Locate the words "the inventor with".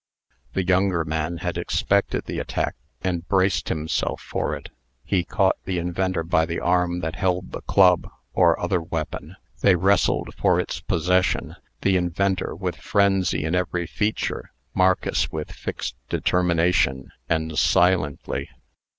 11.81-12.77